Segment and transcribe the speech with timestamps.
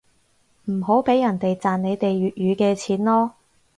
[0.65, 3.31] 唔好畀人哋賺你哋粵語嘅錢囉